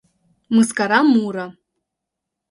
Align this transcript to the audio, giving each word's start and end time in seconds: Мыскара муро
Мыскара 0.55 0.99
муро 1.13 1.47